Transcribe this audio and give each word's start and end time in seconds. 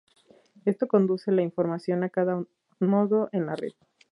Esto 0.65 0.87
conduce 0.87 1.31
la 1.31 1.43
información 1.43 2.03
a 2.03 2.09
cada 2.09 2.43
nodo 2.79 3.29
en 3.33 3.45
la 3.45 3.55
red. 3.55 3.73